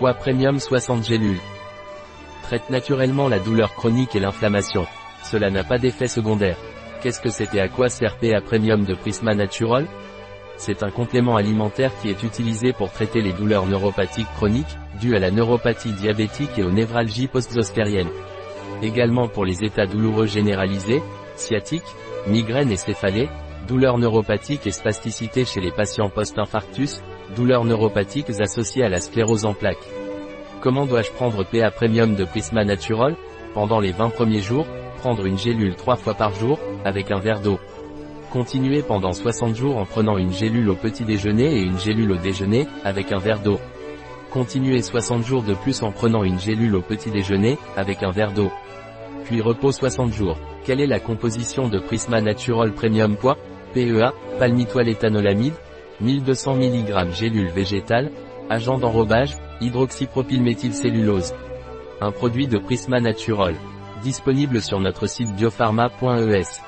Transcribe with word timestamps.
Poids 0.00 0.14
premium 0.14 0.58
60 0.58 1.04
gélules. 1.04 1.42
Traite 2.44 2.70
naturellement 2.70 3.28
la 3.28 3.38
douleur 3.38 3.74
chronique 3.74 4.16
et 4.16 4.18
l'inflammation. 4.18 4.86
Cela 5.22 5.50
n'a 5.50 5.62
pas 5.62 5.76
d'effet 5.76 6.08
secondaire. 6.08 6.56
Qu'est-ce 7.02 7.20
que 7.20 7.28
c'est 7.28 7.54
et 7.54 7.60
à 7.60 7.68
quoi 7.68 7.90
sert 7.90 8.16
PA 8.16 8.40
Premium 8.40 8.86
de 8.86 8.94
Prisma 8.94 9.34
Natural? 9.34 9.86
C'est 10.56 10.82
un 10.82 10.90
complément 10.90 11.36
alimentaire 11.36 11.92
qui 12.00 12.08
est 12.08 12.22
utilisé 12.22 12.72
pour 12.72 12.90
traiter 12.90 13.20
les 13.20 13.34
douleurs 13.34 13.66
neuropathiques 13.66 14.32
chroniques, 14.36 14.78
dues 15.02 15.16
à 15.16 15.18
la 15.18 15.30
neuropathie 15.30 15.92
diabétique 15.92 16.56
et 16.56 16.62
aux 16.62 16.72
névralgies 16.72 17.28
post-zospériennes. 17.28 18.08
Également 18.80 19.28
pour 19.28 19.44
les 19.44 19.64
états 19.64 19.84
douloureux 19.84 20.26
généralisés, 20.26 21.02
sciatiques, 21.36 21.82
migraines 22.26 22.72
et 22.72 22.78
céphalées, 22.78 23.28
douleurs 23.68 23.98
neuropathiques 23.98 24.66
et 24.66 24.72
spasticité 24.72 25.44
chez 25.44 25.60
les 25.60 25.72
patients 25.72 26.08
post-infarctus, 26.08 27.02
douleurs 27.36 27.64
neuropathiques 27.64 28.30
associées 28.40 28.84
à 28.84 28.88
la 28.88 29.00
sclérose 29.00 29.44
en 29.44 29.54
plaques. 29.54 29.88
Comment 30.60 30.86
dois-je 30.86 31.10
prendre 31.10 31.44
PA 31.44 31.70
Premium 31.70 32.14
de 32.14 32.24
Prisma 32.24 32.64
Natural 32.64 33.16
Pendant 33.54 33.80
les 33.80 33.92
20 33.92 34.10
premiers 34.10 34.42
jours, 34.42 34.66
prendre 34.98 35.24
une 35.24 35.38
gélule 35.38 35.74
3 35.74 35.96
fois 35.96 36.14
par 36.14 36.34
jour, 36.34 36.58
avec 36.84 37.10
un 37.10 37.18
verre 37.18 37.40
d'eau? 37.40 37.58
Continuez 38.30 38.82
pendant 38.82 39.12
60 39.12 39.56
jours 39.56 39.76
en 39.76 39.86
prenant 39.86 40.16
une 40.16 40.32
gélule 40.32 40.68
au 40.68 40.76
petit 40.76 41.04
déjeuner 41.04 41.56
et 41.56 41.62
une 41.62 41.78
gélule 41.78 42.12
au 42.12 42.16
déjeuner, 42.16 42.66
avec 42.84 43.10
un 43.10 43.18
verre 43.18 43.40
d'eau. 43.40 43.58
Continuez 44.30 44.82
60 44.82 45.24
jours 45.24 45.42
de 45.42 45.54
plus 45.54 45.82
en 45.82 45.90
prenant 45.90 46.22
une 46.22 46.38
gélule 46.38 46.76
au 46.76 46.82
petit 46.82 47.10
déjeuner, 47.10 47.58
avec 47.76 48.02
un 48.02 48.10
verre 48.10 48.32
d'eau. 48.32 48.52
Puis 49.24 49.40
repos 49.40 49.72
60 49.72 50.12
jours. 50.12 50.38
Quelle 50.64 50.80
est 50.80 50.86
la 50.86 51.00
composition 51.00 51.68
de 51.68 51.78
Prisma 51.78 52.20
Natural 52.20 52.72
Premium 52.72 53.16
Poids? 53.16 53.38
PEA, 53.74 54.12
palmitoile 54.38 54.88
éthanolamide, 54.88 55.54
1200 56.00 56.54
mg 56.56 57.10
gélule 57.12 57.50
végétale, 57.50 58.10
agent 58.48 58.78
d'enrobage, 58.78 59.36
hydroxypropylméthylcellulose. 59.60 61.34
Un 62.00 62.10
produit 62.10 62.46
de 62.48 62.58
Prisma 62.58 63.00
Natural. 63.00 63.54
Disponible 64.02 64.62
sur 64.62 64.80
notre 64.80 65.06
site 65.06 65.34
biopharma.es. 65.36 66.60